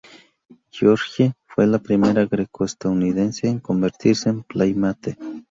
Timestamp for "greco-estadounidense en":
2.25-3.59